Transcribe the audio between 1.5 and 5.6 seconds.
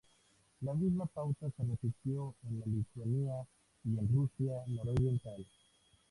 se repitió en Lituania y en Rusia nororiental.